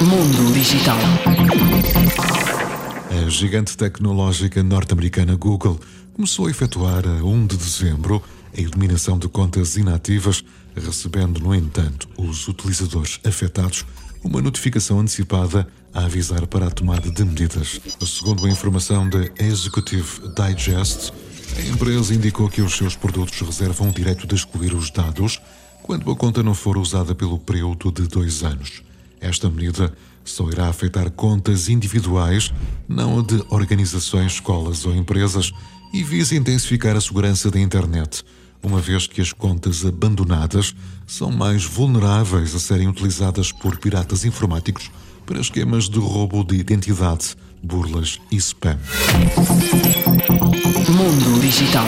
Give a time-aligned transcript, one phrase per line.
[0.00, 0.96] Mundo Digital.
[3.10, 5.80] A gigante tecnológica norte-americana Google
[6.12, 8.22] começou a efetuar a 1 de dezembro
[8.56, 10.44] a eliminação de contas inativas,
[10.74, 13.84] recebendo, no entanto, os utilizadores afetados
[14.22, 17.80] uma notificação antecipada a avisar para a tomada de medidas.
[18.06, 21.12] Segundo a informação da Executive Digest,
[21.56, 25.40] a empresa indicou que os seus produtos reservam o direito de excluir os dados
[25.84, 28.82] quando a conta não for usada pelo período de dois anos.
[29.20, 29.92] Esta medida
[30.24, 32.50] só irá afetar contas individuais,
[32.88, 35.52] não a de organizações, escolas ou empresas,
[35.92, 38.24] e visa intensificar a segurança da internet,
[38.62, 40.74] uma vez que as contas abandonadas
[41.06, 44.90] são mais vulneráveis a serem utilizadas por piratas informáticos
[45.26, 48.78] para esquemas de roubo de identidade, burlas e spam.
[50.88, 51.86] Mundo Digital.